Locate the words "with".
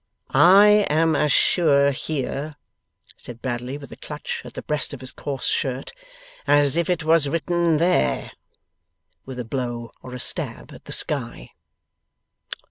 3.77-3.91, 9.27-9.37